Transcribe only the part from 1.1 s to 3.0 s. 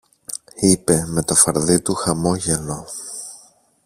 το φαρδύ του χαμόγελο